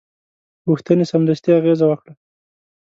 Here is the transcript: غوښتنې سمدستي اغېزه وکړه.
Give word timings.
غوښتنې 0.67 1.05
سمدستي 1.11 1.49
اغېزه 1.59 1.85
وکړه. 1.87 2.13